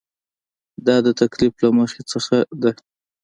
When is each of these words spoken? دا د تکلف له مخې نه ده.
دا 0.85 0.95
د 1.05 1.07
تکلف 1.19 1.53
له 1.63 1.69
مخې 1.77 2.01
نه 2.29 2.39
ده. 2.61 2.71